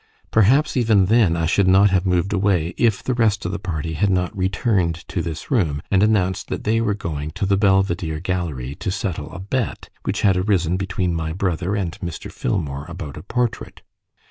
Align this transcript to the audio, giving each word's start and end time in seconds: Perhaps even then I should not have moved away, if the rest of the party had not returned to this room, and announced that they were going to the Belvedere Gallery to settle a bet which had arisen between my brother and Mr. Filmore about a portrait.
Perhaps 0.31 0.75
even 0.75 1.05
then 1.05 1.35
I 1.37 1.45
should 1.45 1.67
not 1.67 1.91
have 1.91 2.07
moved 2.07 2.33
away, 2.33 2.73
if 2.75 3.03
the 3.03 3.13
rest 3.13 3.45
of 3.45 3.51
the 3.51 3.59
party 3.59 3.93
had 3.93 4.09
not 4.09 4.35
returned 4.35 4.95
to 5.09 5.21
this 5.21 5.51
room, 5.51 5.79
and 5.91 6.01
announced 6.01 6.47
that 6.47 6.63
they 6.63 6.81
were 6.81 6.95
going 6.95 7.29
to 7.37 7.45
the 7.45 7.55
Belvedere 7.55 8.19
Gallery 8.19 8.73
to 8.73 8.89
settle 8.89 9.31
a 9.31 9.37
bet 9.37 9.89
which 10.01 10.21
had 10.23 10.37
arisen 10.37 10.75
between 10.75 11.13
my 11.13 11.33
brother 11.33 11.75
and 11.75 11.99
Mr. 11.99 12.31
Filmore 12.33 12.89
about 12.89 13.15
a 13.15 13.21
portrait. 13.21 13.83